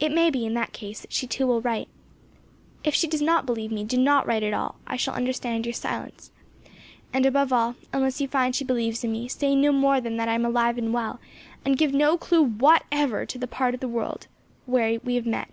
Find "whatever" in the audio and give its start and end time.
12.42-13.24